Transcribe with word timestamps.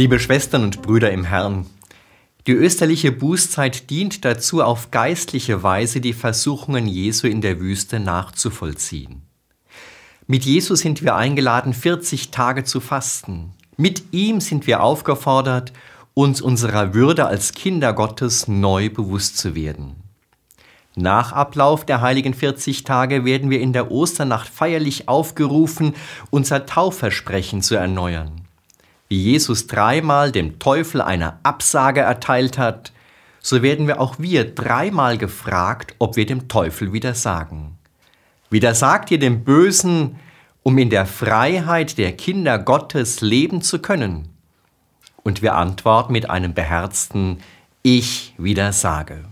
Liebe 0.00 0.18
Schwestern 0.18 0.62
und 0.62 0.80
Brüder 0.80 1.10
im 1.10 1.24
Herrn, 1.24 1.66
die 2.46 2.52
österliche 2.52 3.12
Bußzeit 3.12 3.90
dient 3.90 4.24
dazu, 4.24 4.62
auf 4.62 4.90
geistliche 4.90 5.62
Weise 5.62 6.00
die 6.00 6.14
Versuchungen 6.14 6.86
Jesu 6.86 7.26
in 7.26 7.42
der 7.42 7.60
Wüste 7.60 8.00
nachzuvollziehen. 8.00 9.20
Mit 10.26 10.46
Jesus 10.46 10.80
sind 10.80 11.02
wir 11.02 11.16
eingeladen, 11.16 11.74
40 11.74 12.30
Tage 12.30 12.64
zu 12.64 12.80
fasten. 12.80 13.52
Mit 13.76 14.04
ihm 14.12 14.40
sind 14.40 14.66
wir 14.66 14.82
aufgefordert, 14.82 15.74
uns 16.14 16.40
unserer 16.40 16.94
Würde 16.94 17.26
als 17.26 17.52
Kinder 17.52 17.92
Gottes 17.92 18.48
neu 18.48 18.88
bewusst 18.88 19.36
zu 19.36 19.54
werden. 19.54 19.96
Nach 20.96 21.32
Ablauf 21.32 21.84
der 21.84 22.00
heiligen 22.00 22.32
40 22.32 22.84
Tage 22.84 23.26
werden 23.26 23.50
wir 23.50 23.60
in 23.60 23.74
der 23.74 23.90
Osternacht 23.90 24.48
feierlich 24.48 25.10
aufgerufen, 25.10 25.94
unser 26.30 26.64
Taufversprechen 26.64 27.60
zu 27.60 27.74
erneuern. 27.74 28.39
Wie 29.10 29.24
Jesus 29.24 29.66
dreimal 29.66 30.30
dem 30.30 30.60
Teufel 30.60 31.02
eine 31.02 31.44
Absage 31.44 31.98
erteilt 31.98 32.58
hat, 32.58 32.92
so 33.40 33.60
werden 33.60 33.88
wir 33.88 34.00
auch 34.00 34.20
wir 34.20 34.54
dreimal 34.54 35.18
gefragt, 35.18 35.96
ob 35.98 36.14
wir 36.14 36.26
dem 36.26 36.46
Teufel 36.46 36.92
widersagen. 36.92 37.76
Widersagt 38.50 39.10
ihr 39.10 39.18
dem 39.18 39.42
Bösen, 39.42 40.20
um 40.62 40.78
in 40.78 40.90
der 40.90 41.06
Freiheit 41.06 41.98
der 41.98 42.12
Kinder 42.12 42.60
Gottes 42.60 43.20
leben 43.20 43.62
zu 43.62 43.80
können? 43.80 44.28
Und 45.24 45.42
wir 45.42 45.56
antworten 45.56 46.12
mit 46.12 46.30
einem 46.30 46.54
beherzten 46.54 47.38
Ich 47.82 48.32
widersage. 48.38 49.24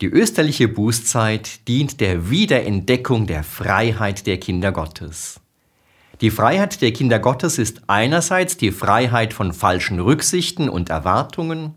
Die 0.00 0.06
österliche 0.06 0.68
Bußzeit 0.68 1.66
dient 1.66 2.00
der 2.00 2.30
Wiederentdeckung 2.30 3.26
der 3.26 3.42
Freiheit 3.42 4.28
der 4.28 4.38
Kinder 4.38 4.70
Gottes. 4.70 5.40
Die 6.20 6.30
Freiheit 6.30 6.80
der 6.80 6.92
Kinder 6.92 7.18
Gottes 7.18 7.58
ist 7.58 7.82
einerseits 7.88 8.56
die 8.56 8.70
Freiheit 8.70 9.32
von 9.32 9.52
falschen 9.52 9.98
Rücksichten 9.98 10.68
und 10.68 10.88
Erwartungen, 10.88 11.74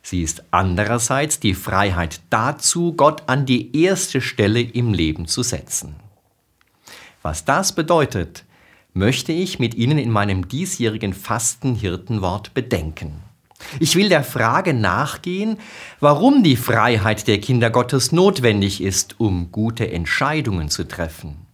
sie 0.00 0.22
ist 0.22 0.44
andererseits 0.52 1.40
die 1.40 1.54
Freiheit 1.54 2.20
dazu, 2.30 2.92
Gott 2.92 3.24
an 3.26 3.46
die 3.46 3.76
erste 3.82 4.20
Stelle 4.20 4.60
im 4.60 4.92
Leben 4.94 5.26
zu 5.26 5.42
setzen. 5.42 5.96
Was 7.22 7.44
das 7.44 7.74
bedeutet, 7.74 8.44
möchte 8.94 9.32
ich 9.32 9.58
mit 9.58 9.74
Ihnen 9.74 9.98
in 9.98 10.10
meinem 10.10 10.48
diesjährigen 10.48 11.12
Fastenhirtenwort 11.12 12.54
bedenken. 12.54 13.22
Ich 13.80 13.96
will 13.96 14.08
der 14.08 14.22
Frage 14.22 14.72
nachgehen, 14.72 15.58
warum 15.98 16.44
die 16.44 16.56
Freiheit 16.56 17.26
der 17.26 17.40
Kinder 17.40 17.70
Gottes 17.70 18.12
notwendig 18.12 18.80
ist, 18.80 19.18
um 19.18 19.50
gute 19.50 19.90
Entscheidungen 19.90 20.68
zu 20.68 20.86
treffen. 20.86 21.47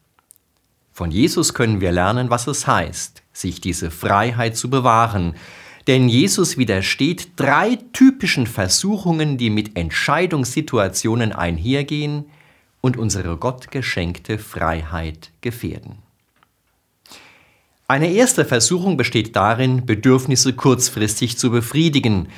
Von 0.94 1.10
Jesus 1.10 1.54
können 1.54 1.80
wir 1.80 1.90
lernen, 1.90 2.30
was 2.30 2.46
es 2.46 2.68
heißt, 2.68 3.24
sich 3.32 3.60
diese 3.60 3.90
Freiheit 3.90 4.56
zu 4.56 4.70
bewahren, 4.70 5.34
denn 5.88 6.08
Jesus 6.08 6.56
widersteht 6.56 7.32
drei 7.34 7.78
typischen 7.92 8.46
Versuchungen, 8.46 9.36
die 9.36 9.50
mit 9.50 9.76
Entscheidungssituationen 9.76 11.32
einhergehen 11.32 12.26
und 12.80 12.96
unsere 12.96 13.36
Gott 13.36 13.72
geschenkte 13.72 14.38
Freiheit 14.38 15.32
gefährden. 15.40 15.98
Eine 17.88 18.12
erste 18.12 18.44
Versuchung 18.44 18.96
besteht 18.96 19.34
darin, 19.34 19.84
Bedürfnisse 19.84 20.52
kurzfristig 20.52 21.36
zu 21.38 21.50
befriedigen, 21.50 22.28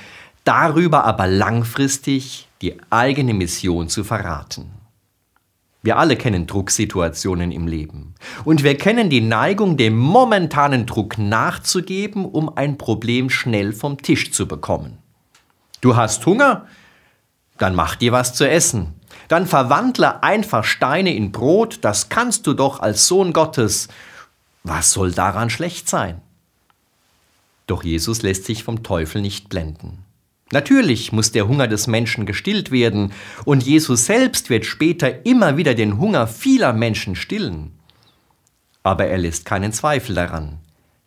darüber 0.45 1.05
aber 1.05 1.27
langfristig 1.27 2.49
die 2.63 2.75
eigene 2.89 3.35
Mission 3.35 3.91
zu 3.91 4.03
verraten. 4.03 4.76
Wir 5.87 5.99
alle 5.99 6.17
kennen 6.17 6.49
Drucksituationen 6.49 7.53
im 7.53 7.69
Leben. 7.69 8.17
Und 8.45 8.65
wir 8.65 8.77
kennen 8.77 9.09
die 9.09 9.21
Neigung, 9.21 9.77
dem 9.77 9.97
momentanen 9.97 10.85
Druck 10.85 11.17
nachzugeben, 11.17 12.25
um 12.25 12.57
ein 12.57 12.77
Problem 12.77 13.31
schnell 13.31 13.73
vom 13.73 14.03
Tisch 14.03 14.33
zu 14.33 14.49
bekommen. 14.49 14.99
Du 15.83 15.95
hast 15.95 16.27
Hunger? 16.27 16.67
Dann 17.59 17.77
mach 17.77 17.95
dir 17.95 18.11
was 18.11 18.35
zu 18.35 18.51
essen. 18.51 18.95
Dann 19.29 19.47
verwandle 19.47 20.25
einfach 20.25 20.65
Steine 20.65 21.15
in 21.15 21.31
Brot, 21.31 21.79
das 21.83 22.09
kannst 22.09 22.49
du 22.49 22.55
doch 22.55 22.81
als 22.81 23.07
Sohn 23.07 23.33
Gottes. 23.33 23.87
Was 24.65 24.91
soll 24.91 25.13
daran 25.13 25.51
schlecht 25.51 25.89
sein? 25.89 26.21
Doch 27.69 27.85
Jesus 27.85 28.23
lässt 28.23 28.45
sich 28.45 28.65
vom 28.65 28.83
Teufel 28.83 29.23
nicht 29.23 29.49
blenden. 29.49 30.06
Natürlich 30.53 31.13
muss 31.13 31.33
der 31.33 31.49
Hunger 31.49 31.67
des 31.67 31.89
Menschen 31.89 32.25
gestillt 32.25 32.71
werden, 32.71 33.13
und 33.45 33.65
Jesus 33.65 34.07
selbst 34.07 34.49
wird 34.49 34.65
später 34.65 35.27
immer 35.27 35.57
wieder 35.57 35.75
den 35.75 35.99
Hunger 35.99 36.27
vieler 36.29 36.73
Menschen 36.73 37.17
stillen. 37.17 37.73
Aber 38.85 39.07
er 39.07 39.19
lässt 39.19 39.45
keinen 39.45 39.73
Zweifel 39.73 40.15
daran, 40.15 40.59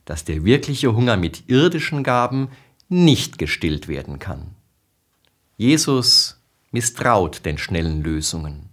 dass 0.04 0.26
der 0.26 0.44
wirkliche 0.44 0.94
Hunger 0.94 1.16
mit 1.16 1.48
irdischen 1.48 2.04
Gaben 2.04 2.50
nicht 2.90 3.38
gestillt 3.38 3.88
werden 3.88 4.20
kann. 4.20 4.56
Jesus 5.56 6.42
misstraut 6.72 7.46
den 7.46 7.58
schnellen 7.58 8.04
Lösungen. 8.04 8.70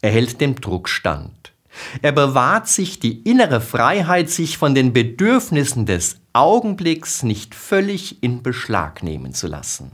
Er 0.00 0.10
hält 0.10 0.40
dem 0.40 0.56
Druck 0.56 0.88
stand. 0.88 1.53
Er 2.02 2.12
bewahrt 2.12 2.68
sich 2.68 3.00
die 3.00 3.22
innere 3.22 3.60
Freiheit, 3.60 4.30
sich 4.30 4.58
von 4.58 4.74
den 4.74 4.92
Bedürfnissen 4.92 5.86
des 5.86 6.20
Augenblicks 6.32 7.22
nicht 7.22 7.54
völlig 7.54 8.22
in 8.22 8.42
Beschlag 8.42 9.02
nehmen 9.02 9.34
zu 9.34 9.46
lassen. 9.46 9.92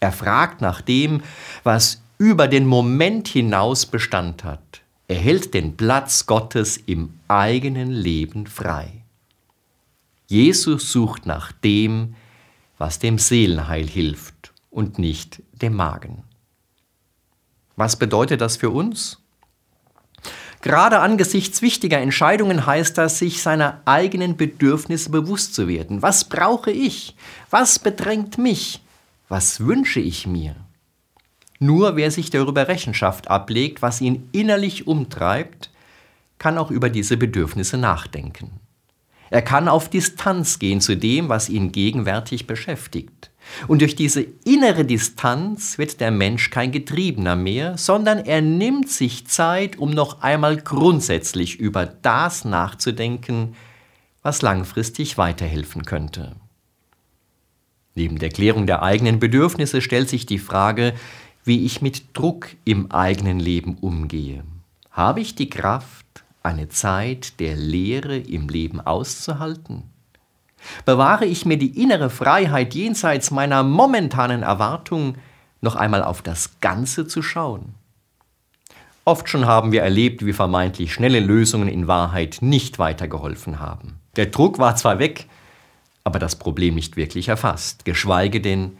Er 0.00 0.12
fragt 0.12 0.60
nach 0.60 0.80
dem, 0.80 1.22
was 1.62 2.02
über 2.18 2.48
den 2.48 2.66
Moment 2.66 3.28
hinaus 3.28 3.86
Bestand 3.86 4.44
hat. 4.44 4.82
Er 5.08 5.16
hält 5.16 5.54
den 5.54 5.76
Platz 5.76 6.26
Gottes 6.26 6.76
im 6.76 7.14
eigenen 7.28 7.90
Leben 7.90 8.46
frei. 8.46 9.04
Jesus 10.26 10.90
sucht 10.90 11.26
nach 11.26 11.52
dem, 11.52 12.14
was 12.78 12.98
dem 12.98 13.18
Seelenheil 13.18 13.86
hilft 13.86 14.52
und 14.70 14.98
nicht 14.98 15.42
dem 15.52 15.74
Magen. 15.74 16.24
Was 17.76 17.96
bedeutet 17.96 18.40
das 18.40 18.56
für 18.56 18.70
uns? 18.70 19.21
Gerade 20.62 21.00
angesichts 21.00 21.60
wichtiger 21.60 21.98
Entscheidungen 21.98 22.66
heißt 22.66 22.96
das, 22.96 23.18
sich 23.18 23.42
seiner 23.42 23.80
eigenen 23.84 24.36
Bedürfnisse 24.36 25.10
bewusst 25.10 25.54
zu 25.54 25.66
werden. 25.66 26.02
Was 26.02 26.28
brauche 26.28 26.70
ich? 26.70 27.16
Was 27.50 27.80
bedrängt 27.80 28.38
mich? 28.38 28.80
Was 29.28 29.66
wünsche 29.66 29.98
ich 29.98 30.26
mir? 30.28 30.54
Nur 31.58 31.96
wer 31.96 32.12
sich 32.12 32.30
darüber 32.30 32.68
Rechenschaft 32.68 33.28
ablegt, 33.28 33.82
was 33.82 34.00
ihn 34.00 34.28
innerlich 34.30 34.86
umtreibt, 34.86 35.70
kann 36.38 36.58
auch 36.58 36.70
über 36.70 36.90
diese 36.90 37.16
Bedürfnisse 37.16 37.76
nachdenken. 37.76 38.60
Er 39.30 39.42
kann 39.42 39.66
auf 39.66 39.88
Distanz 39.88 40.60
gehen 40.60 40.80
zu 40.80 40.96
dem, 40.96 41.28
was 41.28 41.48
ihn 41.48 41.72
gegenwärtig 41.72 42.46
beschäftigt. 42.46 43.31
Und 43.68 43.82
durch 43.82 43.94
diese 43.94 44.26
innere 44.44 44.84
Distanz 44.84 45.78
wird 45.78 46.00
der 46.00 46.10
Mensch 46.10 46.50
kein 46.50 46.72
Getriebener 46.72 47.36
mehr, 47.36 47.76
sondern 47.76 48.18
er 48.18 48.40
nimmt 48.40 48.88
sich 48.88 49.26
Zeit, 49.26 49.78
um 49.78 49.90
noch 49.90 50.22
einmal 50.22 50.56
grundsätzlich 50.56 51.58
über 51.60 51.86
das 51.86 52.44
nachzudenken, 52.44 53.54
was 54.22 54.42
langfristig 54.42 55.18
weiterhelfen 55.18 55.84
könnte. 55.84 56.36
Neben 57.94 58.18
der 58.18 58.30
Klärung 58.30 58.66
der 58.66 58.82
eigenen 58.82 59.18
Bedürfnisse 59.18 59.82
stellt 59.82 60.08
sich 60.08 60.24
die 60.24 60.38
Frage, 60.38 60.94
wie 61.44 61.64
ich 61.64 61.82
mit 61.82 62.16
Druck 62.16 62.48
im 62.64 62.90
eigenen 62.90 63.38
Leben 63.38 63.76
umgehe. 63.80 64.44
Habe 64.90 65.20
ich 65.20 65.34
die 65.34 65.50
Kraft, 65.50 66.06
eine 66.42 66.68
Zeit 66.68 67.38
der 67.40 67.56
Lehre 67.56 68.16
im 68.16 68.48
Leben 68.48 68.80
auszuhalten? 68.80 69.91
Bewahre 70.84 71.24
ich 71.24 71.46
mir 71.46 71.56
die 71.56 71.80
innere 71.82 72.10
Freiheit 72.10 72.74
jenseits 72.74 73.30
meiner 73.30 73.62
momentanen 73.62 74.42
Erwartung, 74.42 75.16
noch 75.60 75.76
einmal 75.76 76.02
auf 76.02 76.22
das 76.22 76.60
Ganze 76.60 77.06
zu 77.06 77.22
schauen? 77.22 77.74
Oft 79.04 79.28
schon 79.28 79.46
haben 79.46 79.72
wir 79.72 79.82
erlebt, 79.82 80.24
wie 80.24 80.32
vermeintlich 80.32 80.92
schnelle 80.92 81.20
Lösungen 81.20 81.68
in 81.68 81.88
Wahrheit 81.88 82.38
nicht 82.40 82.78
weitergeholfen 82.78 83.58
haben. 83.58 83.98
Der 84.16 84.26
Druck 84.26 84.58
war 84.58 84.76
zwar 84.76 84.98
weg, 84.98 85.26
aber 86.04 86.18
das 86.18 86.36
Problem 86.36 86.74
nicht 86.74 86.96
wirklich 86.96 87.28
erfasst, 87.28 87.84
geschweige 87.84 88.40
denn 88.40 88.76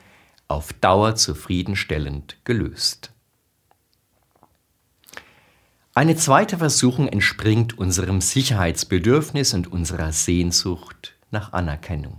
auf 0.46 0.72
Dauer 0.74 1.16
zufriedenstellend 1.16 2.36
gelöst. 2.44 3.10
Eine 5.94 6.16
zweite 6.16 6.58
Versuchung 6.58 7.08
entspringt 7.08 7.76
unserem 7.76 8.20
Sicherheitsbedürfnis 8.20 9.54
und 9.54 9.70
unserer 9.70 10.12
Sehnsucht 10.12 11.14
nach 11.32 11.52
Anerkennung. 11.52 12.16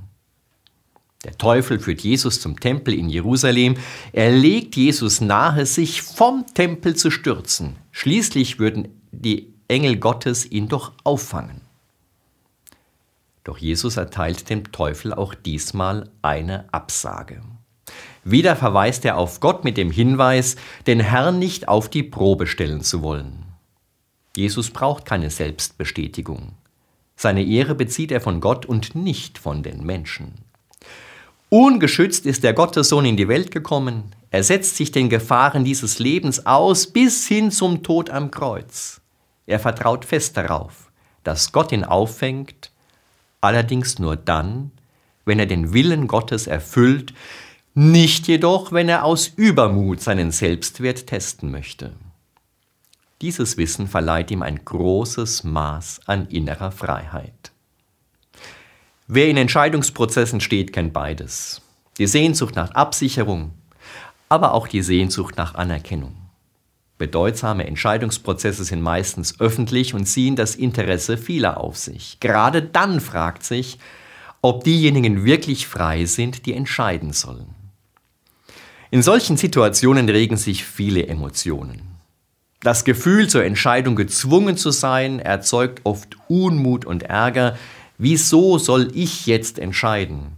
Der 1.23 1.37
Teufel 1.37 1.79
führt 1.79 2.01
Jesus 2.01 2.41
zum 2.41 2.59
Tempel 2.59 2.93
in 2.93 3.09
Jerusalem. 3.09 3.75
Er 4.11 4.31
legt 4.31 4.75
Jesus 4.75 5.21
nahe, 5.21 5.65
sich 5.65 6.01
vom 6.01 6.45
Tempel 6.53 6.95
zu 6.95 7.11
stürzen. 7.11 7.77
Schließlich 7.91 8.59
würden 8.59 8.89
die 9.11 9.53
Engel 9.69 9.97
Gottes 9.97 10.45
ihn 10.45 10.67
doch 10.67 10.91
auffangen. 11.05 11.61
Doch 13.45 13.57
Jesus 13.57 13.97
erteilt 13.97 14.49
dem 14.49 14.71
Teufel 14.71 15.13
auch 15.13 15.33
diesmal 15.33 16.09
eine 16.21 16.71
Absage. 16.73 17.41
Wieder 18.23 18.55
verweist 18.55 19.03
er 19.05 19.17
auf 19.17 19.39
Gott 19.39 19.63
mit 19.63 19.77
dem 19.77 19.91
Hinweis, 19.91 20.55
den 20.87 20.99
Herrn 20.99 21.39
nicht 21.39 21.67
auf 21.67 21.89
die 21.89 22.03
Probe 22.03 22.47
stellen 22.47 22.81
zu 22.81 23.01
wollen. 23.01 23.45
Jesus 24.35 24.71
braucht 24.71 25.05
keine 25.05 25.29
Selbstbestätigung. 25.29 26.53
Seine 27.23 27.45
Ehre 27.45 27.73
bezieht 27.73 28.11
er 28.11 28.19
von 28.19 28.41
Gott 28.41 28.65
und 28.65 28.95
nicht 28.95 29.37
von 29.37 29.63
den 29.63 29.85
Menschen. 29.85 30.33
Ungeschützt 31.47 32.25
ist 32.25 32.43
der 32.43 32.51
Gottessohn 32.51 33.05
in 33.05 33.15
die 33.15 33.29
Welt 33.29 33.49
gekommen. 33.49 34.13
Er 34.29 34.43
setzt 34.43 34.75
sich 34.75 34.91
den 34.91 35.07
Gefahren 35.07 35.63
dieses 35.63 35.99
Lebens 35.99 36.45
aus 36.45 36.85
bis 36.85 37.25
hin 37.25 37.49
zum 37.49 37.81
Tod 37.81 38.09
am 38.09 38.29
Kreuz. 38.29 38.99
Er 39.45 39.59
vertraut 39.59 40.03
fest 40.03 40.35
darauf, 40.35 40.91
dass 41.23 41.53
Gott 41.53 41.71
ihn 41.71 41.85
auffängt, 41.85 42.71
allerdings 43.39 43.99
nur 43.99 44.17
dann, 44.17 44.71
wenn 45.23 45.39
er 45.39 45.45
den 45.45 45.73
Willen 45.73 46.07
Gottes 46.07 46.45
erfüllt, 46.45 47.13
nicht 47.73 48.27
jedoch, 48.27 48.73
wenn 48.73 48.89
er 48.89 49.05
aus 49.05 49.29
Übermut 49.29 50.01
seinen 50.01 50.31
Selbstwert 50.31 51.07
testen 51.07 51.51
möchte. 51.51 51.93
Dieses 53.23 53.55
Wissen 53.55 53.87
verleiht 53.87 54.31
ihm 54.31 54.41
ein 54.41 54.65
großes 54.65 55.45
Maß 55.45 56.01
an 56.07 56.27
innerer 56.27 56.73
Freiheit. 56.73 57.53
Wer 59.07 59.29
in 59.29 59.37
Entscheidungsprozessen 59.37 60.41
steht, 60.41 60.73
kennt 60.73 60.91
beides. 60.91 61.61
Die 61.99 62.07
Sehnsucht 62.07 62.57
nach 62.57 62.71
Absicherung, 62.71 63.53
aber 64.27 64.53
auch 64.53 64.67
die 64.67 64.81
Sehnsucht 64.81 65.37
nach 65.37 65.55
Anerkennung. 65.55 66.17
Bedeutsame 66.97 67.65
Entscheidungsprozesse 67.65 68.65
sind 68.65 68.81
meistens 68.81 69.39
öffentlich 69.39 69.93
und 69.93 70.03
ziehen 70.05 70.35
das 70.35 70.55
Interesse 70.55 71.17
vieler 71.17 71.61
auf 71.61 71.77
sich. 71.77 72.17
Gerade 72.19 72.61
dann 72.61 72.99
fragt 72.99 73.45
sich, 73.45 73.79
ob 74.41 74.65
diejenigen 74.65 75.23
wirklich 75.23 75.65
frei 75.65 76.03
sind, 76.03 76.45
die 76.45 76.53
entscheiden 76.53 77.13
sollen. 77.13 77.55
In 78.91 79.01
solchen 79.01 79.37
Situationen 79.37 80.09
regen 80.09 80.35
sich 80.35 80.65
viele 80.65 81.07
Emotionen. 81.07 81.93
Das 82.63 82.85
Gefühl, 82.85 83.27
zur 83.27 83.43
Entscheidung 83.43 83.97
gezwungen 83.97 84.55
zu 84.55 84.71
sein, 84.71 85.19
erzeugt 85.19 85.81
oft 85.83 86.15
Unmut 86.29 86.85
und 86.85 87.03
Ärger. 87.03 87.57
Wieso 87.97 88.57
soll 88.57 88.89
ich 88.93 89.25
jetzt 89.25 89.59
entscheiden? 89.59 90.37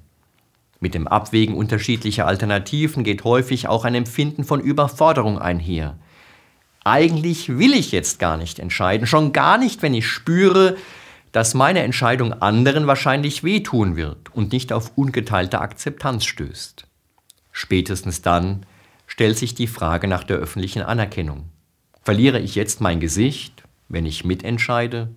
Mit 0.80 0.96
dem 0.96 1.08
Abwägen 1.08 1.56
unterschiedlicher 1.56 2.26
Alternativen 2.26 3.04
geht 3.04 3.24
häufig 3.24 3.68
auch 3.68 3.86
ein 3.86 3.94
Empfinden 3.94 4.44
von 4.44 4.60
Überforderung 4.60 5.38
einher. 5.38 6.00
Eigentlich 6.84 7.60
will 7.60 7.74
ich 7.74 7.92
jetzt 7.92 8.18
gar 8.18 8.38
nicht 8.38 8.58
entscheiden, 8.58 9.06
schon 9.06 9.32
gar 9.32 9.60
nicht, 9.60 9.84
wenn 9.84 9.94
ich 9.94 10.08
spüre, 10.08 10.78
dass 11.32 11.54
meine 11.54 11.82
Entscheidung 11.84 12.34
anderen 12.34 12.88
wahrscheinlich 12.88 13.44
wehtun 13.44 13.96
wird 13.96 14.34
und 14.34 14.52
nicht 14.52 14.74
auf 14.74 14.94
ungeteilte 14.96 15.62
Akzeptanz 15.62 16.26
stößt. 16.26 16.88
Spätestens 17.52 18.24
dann 18.24 18.66
stellt 19.06 19.38
sich 19.38 19.54
die 19.54 19.68
Frage 19.68 20.08
nach 20.08 20.24
der 20.24 20.38
öffentlichen 20.38 20.82
Anerkennung. 20.82 21.50
Verliere 22.06 22.40
ich 22.40 22.54
jetzt 22.54 22.82
mein 22.82 23.00
Gesicht, 23.00 23.64
wenn 23.90 24.06
ich 24.06 24.24
mitentscheide? 24.24 25.10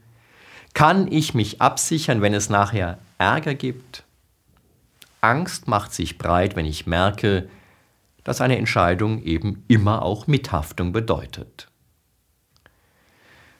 Kann 0.72 1.12
ich 1.12 1.34
mich 1.34 1.60
absichern, 1.60 2.22
wenn 2.22 2.32
es 2.32 2.48
nachher 2.48 2.98
Ärger 3.18 3.54
gibt? 3.54 4.04
Angst 5.20 5.68
macht 5.68 5.92
sich 5.92 6.16
breit, 6.16 6.56
wenn 6.56 6.64
ich 6.64 6.86
merke, 6.86 7.50
dass 8.24 8.40
eine 8.40 8.56
Entscheidung 8.56 9.22
eben 9.22 9.64
immer 9.68 10.00
auch 10.00 10.26
Mithaftung 10.28 10.92
bedeutet. 10.92 11.68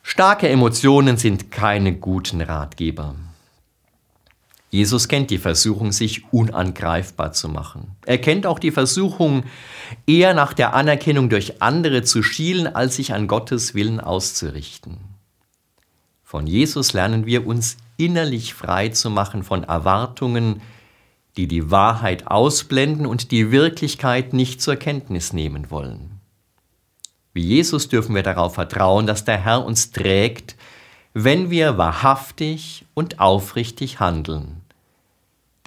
Starke 0.02 0.48
Emotionen 0.48 1.18
sind 1.18 1.50
keine 1.50 1.94
guten 1.94 2.40
Ratgeber. 2.40 3.14
Jesus 4.70 5.08
kennt 5.08 5.30
die 5.30 5.38
Versuchung, 5.38 5.92
sich 5.92 6.30
unangreifbar 6.32 7.32
zu 7.32 7.48
machen. 7.48 7.96
Er 8.04 8.18
kennt 8.18 8.46
auch 8.46 8.58
die 8.58 8.70
Versuchung, 8.70 9.44
eher 10.06 10.34
nach 10.34 10.52
der 10.52 10.74
Anerkennung 10.74 11.30
durch 11.30 11.62
andere 11.62 12.02
zu 12.02 12.22
schielen, 12.22 12.66
als 12.66 12.96
sich 12.96 13.14
an 13.14 13.28
Gottes 13.28 13.74
Willen 13.74 14.00
auszurichten. 14.00 14.98
Von 16.22 16.46
Jesus 16.46 16.92
lernen 16.92 17.24
wir 17.24 17.46
uns 17.46 17.78
innerlich 17.96 18.52
frei 18.52 18.90
zu 18.90 19.08
machen 19.08 19.42
von 19.42 19.64
Erwartungen, 19.64 20.60
die 21.38 21.48
die 21.48 21.70
Wahrheit 21.70 22.26
ausblenden 22.26 23.06
und 23.06 23.30
die 23.30 23.50
Wirklichkeit 23.50 24.34
nicht 24.34 24.60
zur 24.60 24.76
Kenntnis 24.76 25.32
nehmen 25.32 25.70
wollen. 25.70 26.20
Wie 27.32 27.42
Jesus 27.42 27.88
dürfen 27.88 28.14
wir 28.14 28.22
darauf 28.22 28.54
vertrauen, 28.54 29.06
dass 29.06 29.24
der 29.24 29.42
Herr 29.42 29.64
uns 29.64 29.90
trägt, 29.90 30.56
wenn 31.14 31.48
wir 31.50 31.78
wahrhaftig 31.78 32.84
und 32.94 33.20
aufrichtig 33.20 34.00
handeln. 34.00 34.57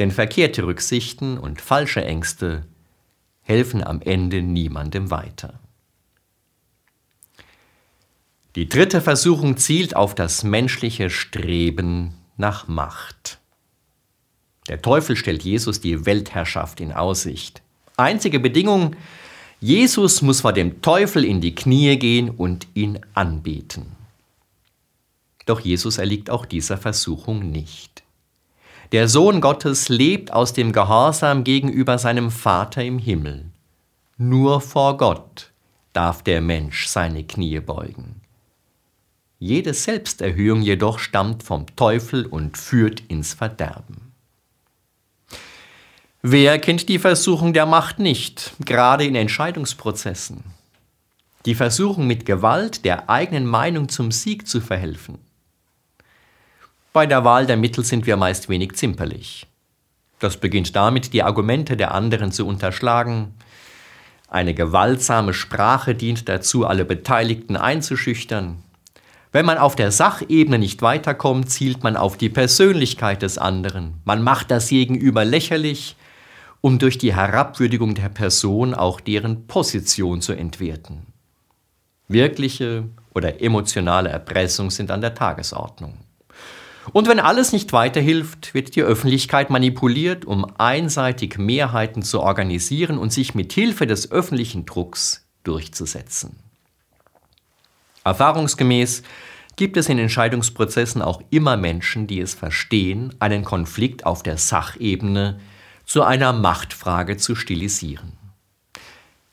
Denn 0.01 0.09
verkehrte 0.09 0.65
Rücksichten 0.65 1.37
und 1.37 1.61
falsche 1.61 2.03
Ängste 2.03 2.65
helfen 3.43 3.83
am 3.83 4.01
Ende 4.01 4.41
niemandem 4.41 5.11
weiter. 5.11 5.59
Die 8.55 8.67
dritte 8.67 8.99
Versuchung 8.99 9.57
zielt 9.57 9.95
auf 9.95 10.15
das 10.15 10.43
menschliche 10.43 11.11
Streben 11.11 12.15
nach 12.35 12.67
Macht. 12.67 13.37
Der 14.67 14.81
Teufel 14.81 15.15
stellt 15.15 15.43
Jesus 15.43 15.81
die 15.81 16.03
Weltherrschaft 16.07 16.81
in 16.81 16.93
Aussicht. 16.93 17.61
Einzige 17.95 18.39
Bedingung, 18.39 18.95
Jesus 19.59 20.23
muss 20.23 20.41
vor 20.41 20.53
dem 20.53 20.81
Teufel 20.81 21.23
in 21.23 21.41
die 21.41 21.53
Knie 21.53 21.95
gehen 21.99 22.31
und 22.31 22.65
ihn 22.73 22.99
anbeten. 23.13 23.85
Doch 25.45 25.59
Jesus 25.59 25.99
erliegt 25.99 26.31
auch 26.31 26.47
dieser 26.47 26.79
Versuchung 26.79 27.51
nicht. 27.51 28.01
Der 28.91 29.07
Sohn 29.07 29.39
Gottes 29.39 29.87
lebt 29.87 30.33
aus 30.33 30.51
dem 30.51 30.73
Gehorsam 30.73 31.45
gegenüber 31.45 31.97
seinem 31.97 32.29
Vater 32.29 32.83
im 32.83 32.99
Himmel. 32.99 33.45
Nur 34.17 34.59
vor 34.59 34.97
Gott 34.97 35.53
darf 35.93 36.23
der 36.23 36.41
Mensch 36.41 36.87
seine 36.87 37.23
Knie 37.23 37.61
beugen. 37.61 38.19
Jede 39.39 39.73
Selbsterhöhung 39.73 40.61
jedoch 40.61 40.99
stammt 40.99 41.41
vom 41.41 41.73
Teufel 41.77 42.25
und 42.25 42.57
führt 42.57 42.99
ins 43.07 43.33
Verderben. 43.33 44.11
Wer 46.21 46.59
kennt 46.59 46.89
die 46.89 46.99
Versuchung 46.99 47.53
der 47.53 47.65
Macht 47.65 47.97
nicht, 47.97 48.53
gerade 48.65 49.05
in 49.05 49.15
Entscheidungsprozessen? 49.15 50.43
Die 51.45 51.55
Versuchung 51.55 52.07
mit 52.07 52.25
Gewalt 52.25 52.83
der 52.83 53.09
eigenen 53.09 53.45
Meinung 53.45 53.87
zum 53.87 54.11
Sieg 54.11 54.49
zu 54.49 54.59
verhelfen. 54.59 55.17
Bei 56.93 57.05
der 57.05 57.23
Wahl 57.23 57.45
der 57.45 57.55
Mittel 57.55 57.85
sind 57.85 58.05
wir 58.05 58.17
meist 58.17 58.49
wenig 58.49 58.73
zimperlich. 58.73 59.47
Das 60.19 60.35
beginnt 60.35 60.75
damit, 60.75 61.13
die 61.13 61.23
Argumente 61.23 61.77
der 61.77 61.93
anderen 61.93 62.33
zu 62.33 62.45
unterschlagen. 62.45 63.33
Eine 64.27 64.53
gewaltsame 64.53 65.33
Sprache 65.33 65.95
dient 65.95 66.27
dazu, 66.27 66.65
alle 66.65 66.83
Beteiligten 66.83 67.55
einzuschüchtern. 67.55 68.57
Wenn 69.31 69.45
man 69.45 69.57
auf 69.57 69.77
der 69.77 69.91
Sachebene 69.91 70.59
nicht 70.59 70.81
weiterkommt, 70.81 71.49
zielt 71.49 71.81
man 71.81 71.95
auf 71.95 72.17
die 72.17 72.27
Persönlichkeit 72.27 73.21
des 73.21 73.37
anderen. 73.37 74.01
Man 74.03 74.21
macht 74.21 74.51
das 74.51 74.67
Gegenüber 74.67 75.23
lächerlich, 75.23 75.95
um 76.59 76.77
durch 76.77 76.97
die 76.97 77.15
Herabwürdigung 77.15 77.95
der 77.95 78.09
Person 78.09 78.73
auch 78.73 78.99
deren 78.99 79.47
Position 79.47 80.19
zu 80.19 80.33
entwerten. 80.33 81.07
Wirkliche 82.09 82.83
oder 83.13 83.41
emotionale 83.41 84.09
Erpressung 84.09 84.69
sind 84.69 84.91
an 84.91 84.99
der 84.99 85.15
Tagesordnung. 85.15 85.97
Und 86.93 87.07
wenn 87.07 87.19
alles 87.19 87.51
nicht 87.51 87.73
weiterhilft, 87.73 88.53
wird 88.53 88.75
die 88.75 88.81
Öffentlichkeit 88.81 89.49
manipuliert, 89.49 90.25
um 90.25 90.45
einseitig 90.57 91.37
Mehrheiten 91.37 92.01
zu 92.01 92.21
organisieren 92.21 92.97
und 92.97 93.13
sich 93.13 93.35
mit 93.35 93.53
Hilfe 93.53 93.85
des 93.85 94.11
öffentlichen 94.11 94.65
Drucks 94.65 95.25
durchzusetzen. 95.43 96.37
Erfahrungsgemäß 98.03 99.03
gibt 99.55 99.77
es 99.77 99.89
in 99.89 99.99
Entscheidungsprozessen 99.99 101.01
auch 101.01 101.21
immer 101.29 101.55
Menschen, 101.55 102.07
die 102.07 102.19
es 102.19 102.33
verstehen, 102.33 103.13
einen 103.19 103.43
Konflikt 103.43 104.05
auf 104.05 104.23
der 104.23 104.37
Sachebene 104.37 105.39
zu 105.85 106.03
einer 106.03 106.33
Machtfrage 106.33 107.17
zu 107.17 107.35
stilisieren. 107.35 108.13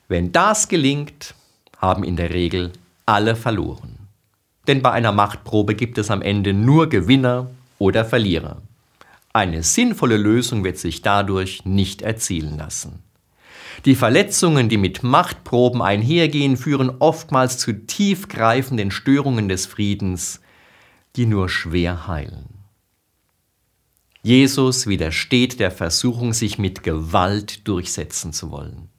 Wenn 0.07 0.31
das 0.31 0.67
gelingt, 0.67 1.33
haben 1.77 2.03
in 2.03 2.15
der 2.15 2.31
Regel 2.31 2.73
alle 3.05 3.35
verloren. 3.35 3.98
Denn 4.69 4.83
bei 4.83 4.91
einer 4.91 5.11
Machtprobe 5.11 5.73
gibt 5.73 5.97
es 5.97 6.11
am 6.11 6.21
Ende 6.21 6.53
nur 6.53 6.89
Gewinner 6.89 7.49
oder 7.79 8.05
Verlierer. 8.05 8.61
Eine 9.33 9.63
sinnvolle 9.63 10.15
Lösung 10.15 10.63
wird 10.63 10.77
sich 10.77 11.01
dadurch 11.01 11.65
nicht 11.65 12.03
erzielen 12.03 12.55
lassen. 12.59 13.01
Die 13.85 13.95
Verletzungen, 13.95 14.69
die 14.69 14.77
mit 14.77 15.01
Machtproben 15.01 15.81
einhergehen, 15.81 16.55
führen 16.55 16.91
oftmals 16.99 17.57
zu 17.57 17.73
tiefgreifenden 17.87 18.91
Störungen 18.91 19.49
des 19.49 19.65
Friedens, 19.65 20.39
die 21.15 21.25
nur 21.25 21.49
schwer 21.49 22.05
heilen. 22.05 22.45
Jesus 24.21 24.85
widersteht 24.85 25.59
der 25.59 25.71
Versuchung, 25.71 26.31
sich 26.31 26.59
mit 26.59 26.83
Gewalt 26.83 27.67
durchsetzen 27.67 28.33
zu 28.33 28.51
wollen. 28.51 28.89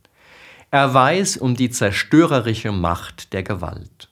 Er 0.73 0.93
weiß 0.93 1.37
um 1.37 1.55
die 1.55 1.71
zerstörerische 1.71 2.73
Macht 2.73 3.33
der 3.33 3.45
Gewalt 3.45 4.10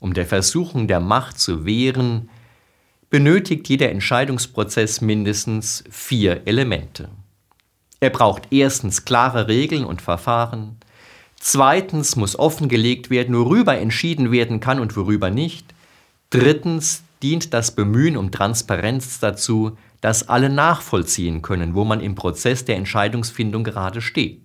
um 0.00 0.14
der 0.14 0.26
Versuchung 0.26 0.86
der 0.86 1.00
Macht 1.00 1.38
zu 1.38 1.64
wehren, 1.64 2.28
benötigt 3.10 3.68
jeder 3.68 3.90
Entscheidungsprozess 3.90 5.00
mindestens 5.00 5.84
vier 5.90 6.46
Elemente. 6.46 7.08
Er 8.00 8.10
braucht 8.10 8.48
erstens 8.50 9.04
klare 9.04 9.48
Regeln 9.48 9.84
und 9.84 10.02
Verfahren, 10.02 10.76
zweitens 11.38 12.16
muss 12.16 12.38
offengelegt 12.38 13.10
werden, 13.10 13.36
worüber 13.36 13.78
entschieden 13.78 14.30
werden 14.32 14.60
kann 14.60 14.80
und 14.80 14.96
worüber 14.96 15.30
nicht, 15.30 15.74
drittens 16.30 17.04
dient 17.22 17.54
das 17.54 17.74
Bemühen 17.74 18.16
um 18.16 18.30
Transparenz 18.30 19.20
dazu, 19.20 19.78
dass 20.00 20.28
alle 20.28 20.50
nachvollziehen 20.50 21.40
können, 21.40 21.74
wo 21.74 21.84
man 21.84 22.00
im 22.00 22.14
Prozess 22.14 22.66
der 22.66 22.76
Entscheidungsfindung 22.76 23.64
gerade 23.64 24.02
steht. 24.02 24.43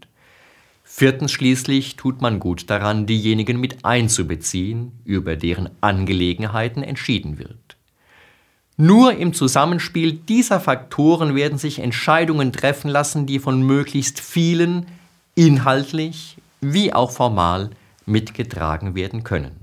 Viertens 1.00 1.32
schließlich 1.32 1.96
tut 1.96 2.22
man 2.22 2.42
gut 2.42 2.70
daran, 2.70 3.06
diejenigen 3.06 3.58
mit 3.58 3.86
einzubeziehen, 3.86 4.92
über 5.06 5.38
deren 5.38 5.70
Angelegenheiten 5.80 6.84
entschieden 6.84 7.40
wird. 7.40 7.78
Nur 8.76 9.14
im 9.14 9.32
Zusammenspiel 9.32 10.12
dieser 10.12 10.60
Faktoren 10.60 11.36
werden 11.36 11.58
sich 11.58 11.80
Entscheidungen 11.80 12.52
treffen 12.52 12.90
lassen, 12.90 13.26
die 13.26 13.40
von 13.40 13.62
möglichst 13.62 14.20
vielen 14.20 14.88
inhaltlich 15.36 16.36
wie 16.60 16.92
auch 16.92 17.12
formal 17.12 17.70
mitgetragen 18.06 18.94
werden 18.94 19.24
können. 19.24 19.56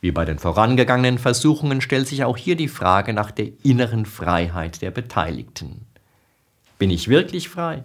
Wie 0.00 0.12
bei 0.12 0.24
den 0.24 0.38
vorangegangenen 0.38 1.18
Versuchungen 1.18 1.80
stellt 1.80 2.06
sich 2.06 2.22
auch 2.22 2.36
hier 2.36 2.54
die 2.54 2.68
Frage 2.68 3.12
nach 3.12 3.32
der 3.32 3.48
inneren 3.64 4.06
Freiheit 4.06 4.82
der 4.82 4.92
Beteiligten. 4.92 5.84
Bin 6.78 6.90
ich 6.90 7.08
wirklich 7.08 7.48
frei? 7.48 7.82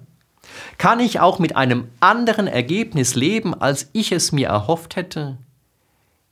Kann 0.77 1.00
ich 1.00 1.20
auch 1.20 1.39
mit 1.39 1.55
einem 1.55 1.88
anderen 2.00 2.48
Ergebnis 2.48 3.15
leben, 3.15 3.53
als 3.53 3.89
ich 3.93 4.12
es 4.12 4.31
mir 4.31 4.48
erhofft 4.48 4.96
hätte? 4.96 5.38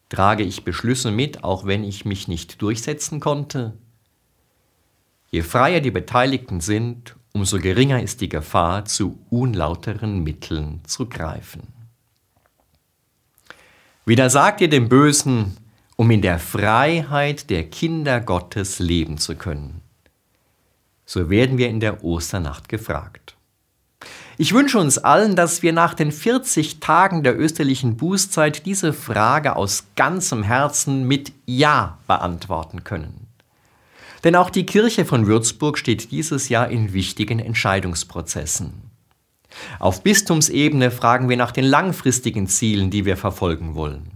Trage 0.09 0.43
ich 0.43 0.63
Beschlüsse 0.63 1.11
mit, 1.11 1.43
auch 1.43 1.65
wenn 1.65 1.83
ich 1.83 2.05
mich 2.05 2.27
nicht 2.27 2.61
durchsetzen 2.61 3.19
konnte? 3.19 3.73
Je 5.29 5.43
freier 5.43 5.81
die 5.81 5.91
Beteiligten 5.91 6.59
sind, 6.59 7.15
umso 7.33 7.59
geringer 7.59 8.01
ist 8.01 8.21
die 8.21 8.29
Gefahr, 8.29 8.85
zu 8.85 9.19
unlauteren 9.29 10.23
Mitteln 10.23 10.81
zu 10.85 11.07
greifen. 11.07 11.67
Widersagt 14.05 14.61
ihr 14.61 14.69
dem 14.69 14.89
Bösen, 14.89 15.55
um 15.95 16.09
in 16.09 16.23
der 16.23 16.39
Freiheit 16.39 17.49
der 17.51 17.69
Kinder 17.69 18.21
Gottes 18.21 18.79
leben 18.79 19.19
zu 19.19 19.35
können. 19.35 19.81
So 21.05 21.29
werden 21.29 21.57
wir 21.59 21.69
in 21.69 21.79
der 21.79 22.03
Osternacht 22.03 22.69
gefragt. 22.69 23.35
Ich 24.41 24.53
wünsche 24.53 24.79
uns 24.79 24.97
allen, 24.97 25.35
dass 25.35 25.63
wir 25.63 25.73
nach 25.73 25.93
den 25.93 26.13
40 26.13 26.79
Tagen 26.79 27.23
der 27.23 27.37
österlichen 27.37 27.97
Bußzeit 27.97 28.65
diese 28.65 28.93
Frage 28.93 29.57
aus 29.57 29.87
ganzem 29.97 30.43
Herzen 30.43 31.05
mit 31.05 31.33
Ja 31.45 31.97
beantworten 32.07 32.85
können. 32.85 33.27
Denn 34.23 34.37
auch 34.37 34.49
die 34.49 34.65
Kirche 34.65 35.03
von 35.03 35.27
Würzburg 35.27 35.77
steht 35.77 36.11
dieses 36.11 36.47
Jahr 36.47 36.69
in 36.69 36.93
wichtigen 36.93 37.39
Entscheidungsprozessen. 37.39 38.71
Auf 39.77 40.03
Bistumsebene 40.03 40.89
fragen 40.89 41.27
wir 41.27 41.35
nach 41.35 41.51
den 41.51 41.65
langfristigen 41.65 42.47
Zielen, 42.47 42.89
die 42.91 43.03
wir 43.03 43.17
verfolgen 43.17 43.75
wollen. 43.75 44.09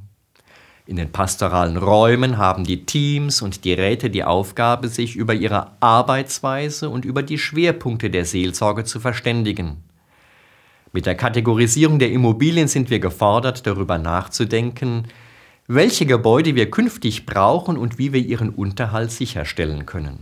In 0.85 0.95
den 0.95 1.11
pastoralen 1.11 1.75
Räumen 1.75 2.37
haben 2.37 2.63
die 2.63 2.85
Teams 2.85 3.41
und 3.41 3.65
die 3.65 3.73
Räte 3.73 4.09
die 4.09 4.23
Aufgabe, 4.23 4.87
sich 4.87 5.17
über 5.17 5.33
ihre 5.33 5.71
Arbeitsweise 5.81 6.89
und 6.89 7.03
über 7.03 7.23
die 7.23 7.37
Schwerpunkte 7.37 8.09
der 8.09 8.23
Seelsorge 8.23 8.85
zu 8.85 9.01
verständigen. 9.01 9.83
Mit 10.95 11.07
der 11.07 11.15
Kategorisierung 11.15 11.97
der 11.97 12.11
Immobilien 12.11 12.67
sind 12.67 12.91
wir 12.91 12.99
gefordert, 12.99 13.65
darüber 13.65 13.97
nachzudenken, 13.97 15.07
welche 15.65 16.05
Gebäude 16.05 16.53
wir 16.53 16.69
künftig 16.69 17.25
brauchen 17.25 17.77
und 17.77 17.97
wie 17.97 18.13
wir 18.13 18.19
ihren 18.19 18.49
Unterhalt 18.49 19.11
sicherstellen 19.11 19.87
können. 19.87 20.19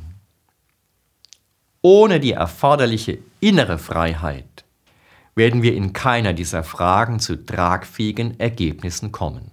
Ohne 1.81 2.21
die 2.21 2.31
erforderliche 2.31 3.17
innere 3.41 3.79
Freiheit 3.79 4.63
werden 5.35 5.61
wir 5.61 5.75
in 5.75 5.91
keiner 5.91 6.31
dieser 6.31 6.63
Fragen 6.63 7.19
zu 7.19 7.45
tragfähigen 7.45 8.39
Ergebnissen 8.39 9.11
kommen. 9.11 9.51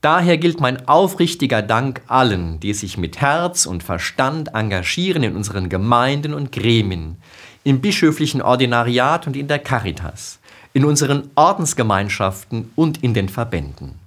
Daher 0.00 0.38
gilt 0.38 0.60
mein 0.60 0.88
aufrichtiger 0.88 1.60
Dank 1.60 2.00
allen, 2.06 2.60
die 2.60 2.72
sich 2.72 2.96
mit 2.96 3.20
Herz 3.20 3.66
und 3.66 3.82
Verstand 3.82 4.54
engagieren 4.54 5.22
in 5.22 5.36
unseren 5.36 5.68
Gemeinden 5.68 6.32
und 6.32 6.52
Gremien, 6.52 7.18
im 7.64 7.80
bischöflichen 7.80 8.42
Ordinariat 8.42 9.26
und 9.26 9.36
in 9.36 9.48
der 9.48 9.58
Caritas, 9.58 10.38
in 10.72 10.84
unseren 10.84 11.30
Ordensgemeinschaften 11.34 12.70
und 12.76 13.02
in 13.02 13.14
den 13.14 13.28
Verbänden. 13.28 13.98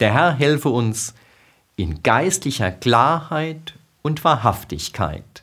Der 0.00 0.12
Herr 0.12 0.32
helfe 0.32 0.68
uns 0.68 1.14
in 1.76 2.02
geistlicher 2.02 2.70
Klarheit 2.70 3.74
und 4.02 4.24
Wahrhaftigkeit, 4.24 5.42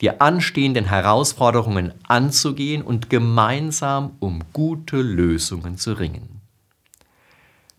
die 0.00 0.20
anstehenden 0.20 0.86
Herausforderungen 0.86 1.92
anzugehen 2.06 2.82
und 2.82 3.10
gemeinsam 3.10 4.12
um 4.20 4.42
gute 4.52 5.00
Lösungen 5.00 5.78
zu 5.78 5.94
ringen. 5.94 6.40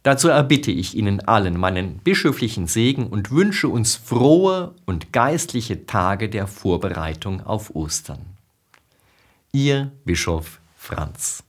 Dazu 0.04 0.30
erbitte 0.30 0.72
ich 0.72 0.96
Ihnen 0.96 1.20
allen 1.28 1.58
meinen 1.58 1.98
bischöflichen 1.98 2.68
Segen 2.68 3.08
und 3.08 3.32
wünsche 3.32 3.68
uns 3.68 3.96
frohe 3.96 4.74
und 4.86 5.12
geistliche 5.12 5.86
Tage 5.86 6.30
der 6.30 6.48
Vorbereitung 6.48 7.46
auf 7.46 7.76
Ostern. 7.76 8.39
Ihr 9.52 9.92
Bischof 10.06 10.62
Franz. 10.76 11.44